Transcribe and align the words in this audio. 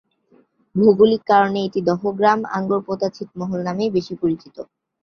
ভৌগোলিক 0.75 1.21
কারণে 1.27 1.59
এটি 1.63 1.79
দহগ্রাম-আঙ্গোরপোতা 1.89 3.07
ছিটমহল 3.15 3.59
নামেই 3.67 3.93
বেশি 3.97 4.13
পরিচিত। 4.21 4.55